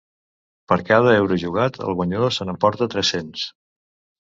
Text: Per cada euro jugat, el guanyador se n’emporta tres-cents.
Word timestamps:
Per 0.71 0.77
cada 0.87 1.13
euro 1.17 1.37
jugat, 1.43 1.77
el 1.89 1.99
guanyador 2.01 2.35
se 2.39 2.49
n’emporta 2.51 2.91
tres-cents. 2.97 3.49